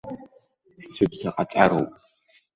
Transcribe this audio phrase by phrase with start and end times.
[0.79, 1.89] Дцәыбзаҟаҵароуп.